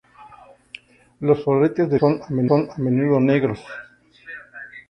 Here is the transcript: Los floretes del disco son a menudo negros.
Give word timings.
Los 1.19 1.43
floretes 1.43 1.87
del 1.87 1.99
disco 1.99 2.27
son 2.47 2.69
a 2.71 2.81
menudo 2.81 3.19
negros. 3.19 3.63